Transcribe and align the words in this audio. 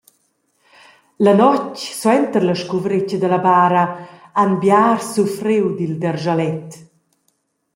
La 1.27 1.33
notg 1.41 1.75
suenter 1.99 2.43
la 2.45 2.55
scuvretga 2.61 3.17
dalla 3.19 3.41
bara 3.47 3.83
han 4.39 4.51
biars 4.63 5.05
suffriu 5.13 5.65
dil 5.77 5.93
derschalet. 6.01 6.69